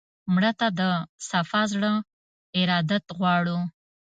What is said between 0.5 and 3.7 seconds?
ته د صفا زړه ارادت غواړو